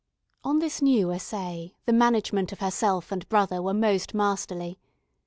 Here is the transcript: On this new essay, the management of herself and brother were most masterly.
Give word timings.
On 0.43 0.57
this 0.57 0.81
new 0.81 1.11
essay, 1.13 1.75
the 1.85 1.93
management 1.93 2.51
of 2.51 2.57
herself 2.57 3.11
and 3.11 3.29
brother 3.29 3.61
were 3.61 3.71
most 3.71 4.15
masterly. 4.15 4.79